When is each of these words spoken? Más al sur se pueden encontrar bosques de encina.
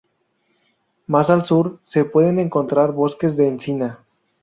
Más 1.05 1.29
al 1.29 1.45
sur 1.45 1.79
se 1.83 2.05
pueden 2.05 2.39
encontrar 2.39 2.91
bosques 2.91 3.37
de 3.37 3.47
encina. 3.47 3.99